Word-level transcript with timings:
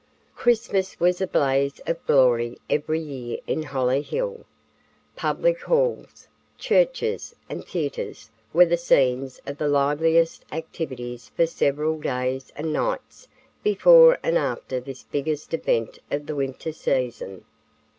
Christmas 0.35 0.99
was 0.99 1.21
a 1.21 1.27
blaze 1.27 1.79
of 1.85 2.03
glory 2.07 2.57
every 2.71 2.99
year 2.99 3.37
in 3.45 3.61
Hollyhill. 3.61 4.45
Public 5.15 5.61
halls, 5.61 6.27
churches, 6.57 7.35
and 7.47 7.63
theaters 7.63 8.31
were 8.51 8.65
the 8.65 8.77
scenes 8.77 9.39
of 9.45 9.59
the 9.59 9.67
liveliest 9.67 10.43
activities 10.51 11.29
for 11.35 11.45
several 11.45 11.99
days 11.99 12.51
and 12.55 12.73
nights 12.73 13.27
before 13.61 14.17
and 14.23 14.39
after 14.39 14.79
this 14.79 15.03
biggest 15.03 15.53
event 15.53 15.99
of 16.09 16.25
the 16.25 16.33
winter 16.35 16.71
season. 16.73 17.45